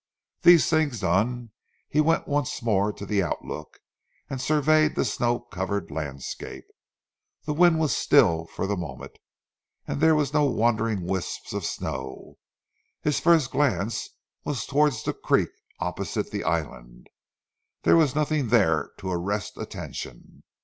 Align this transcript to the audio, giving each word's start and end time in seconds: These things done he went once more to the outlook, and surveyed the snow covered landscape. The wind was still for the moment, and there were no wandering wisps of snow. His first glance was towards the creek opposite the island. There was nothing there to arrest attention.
These 0.41 0.67
things 0.67 0.99
done 1.01 1.51
he 1.87 2.01
went 2.01 2.27
once 2.27 2.63
more 2.63 2.91
to 2.91 3.05
the 3.05 3.21
outlook, 3.21 3.77
and 4.31 4.41
surveyed 4.41 4.95
the 4.95 5.05
snow 5.05 5.39
covered 5.41 5.91
landscape. 5.91 6.65
The 7.45 7.53
wind 7.53 7.77
was 7.79 7.95
still 7.95 8.47
for 8.47 8.65
the 8.65 8.75
moment, 8.75 9.19
and 9.87 10.01
there 10.01 10.15
were 10.15 10.25
no 10.33 10.45
wandering 10.45 11.05
wisps 11.05 11.53
of 11.53 11.65
snow. 11.67 12.39
His 13.03 13.19
first 13.19 13.51
glance 13.51 14.09
was 14.43 14.65
towards 14.65 15.03
the 15.03 15.13
creek 15.13 15.49
opposite 15.79 16.31
the 16.31 16.45
island. 16.45 17.07
There 17.83 17.95
was 17.95 18.15
nothing 18.15 18.47
there 18.47 18.89
to 18.97 19.11
arrest 19.11 19.55
attention. 19.55 20.41